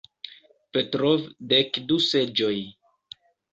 [0.77, 2.57] Petrov "Dek du seĝoj".